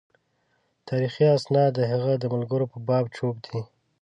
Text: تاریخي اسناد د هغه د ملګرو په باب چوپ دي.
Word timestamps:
تاریخي 0.87 1.25
اسناد 1.37 1.71
د 1.75 1.79
هغه 1.91 2.11
د 2.17 2.25
ملګرو 2.33 2.65
په 2.73 2.77
باب 2.87 3.05
چوپ 3.15 3.35
دي. 3.45 3.59